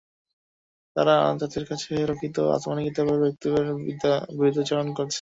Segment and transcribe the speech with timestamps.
[0.95, 3.67] তারা তাদের কাছে রক্ষিত আসমানী কিতাবের বক্তব্যের
[4.37, 5.09] বিরুদ্ধাচরণ করেছে।